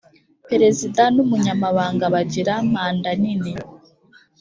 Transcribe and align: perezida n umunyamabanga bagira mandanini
perezida 0.49 1.01
n 1.15 1.17
umunyamabanga 1.23 2.05
bagira 2.13 2.53
mandanini 2.73 3.51